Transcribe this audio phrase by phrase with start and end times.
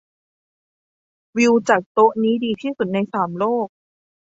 [1.37, 3.67] วิวจากโต๊ะนี้ดีที่สุดในสามโลก